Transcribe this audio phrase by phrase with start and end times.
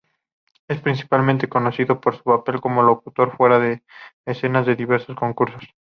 [0.67, 3.83] Es principalmente conocido por su papel como locutor fuera de
[4.25, 5.63] escena en diversos concursos.